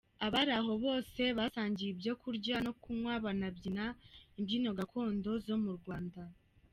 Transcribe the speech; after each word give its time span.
Abari 0.25 0.51
aho 0.59 0.73
bose 0.85 1.21
basangiye 1.37 1.89
ibyo 1.95 2.13
kurya 2.21 2.55
no 2.65 2.71
kunywa 2.81 3.13
banabyina 3.25 3.85
imbyino 4.37 4.69
gakondo 4.79 5.31
zo 5.45 5.55
mu 5.63 5.71
Rwanda. 5.79 6.21